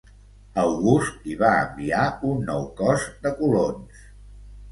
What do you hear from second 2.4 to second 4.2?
nou cos de colons.